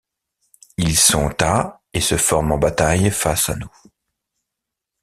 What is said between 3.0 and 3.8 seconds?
face à nous.